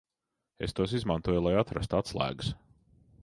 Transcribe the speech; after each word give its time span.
Es 0.67 0.73
tos 0.77 0.95
izmantoju, 0.99 1.43
lai 1.47 1.53
atrastu 1.61 1.99
atslēgas. 1.99 2.51